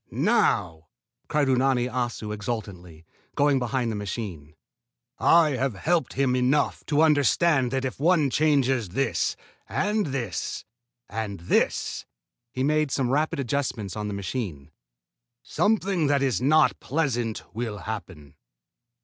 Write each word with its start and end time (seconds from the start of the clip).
"Now!" 0.09 0.87
cried 1.27 1.47
Unani 1.47 1.85
Assu 1.87 2.33
exultingly, 2.33 3.05
going 3.35 3.59
behind 3.59 3.91
the 3.91 3.95
machine. 3.95 4.55
"I 5.19 5.49
have 5.51 5.75
helped 5.75 6.13
him 6.13 6.35
enough 6.35 6.83
to 6.87 7.03
understand 7.03 7.69
that 7.69 7.85
if 7.85 7.99
one 7.99 8.31
changes 8.31 8.89
this 8.89 9.35
and 9.69 10.07
this 10.07 10.65
and 11.07 11.41
this" 11.41 12.07
he 12.51 12.63
made 12.63 12.89
some 12.89 13.11
rapid 13.11 13.39
adjustments 13.39 13.95
on 13.95 14.07
the 14.07 14.15
machine 14.15 14.71
"something 15.43 16.07
that 16.07 16.23
is 16.23 16.41
not 16.41 16.79
pleasant 16.79 17.43
will 17.53 17.77
happen." 17.77 18.33